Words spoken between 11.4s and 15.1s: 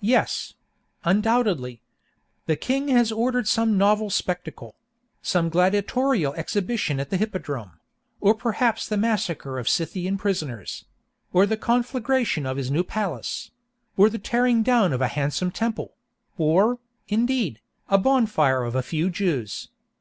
the conflagration of his new palace—or the tearing down of a